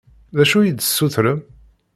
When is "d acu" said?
0.35-0.57